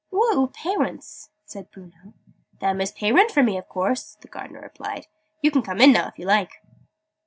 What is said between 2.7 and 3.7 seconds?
as pay rint for me, a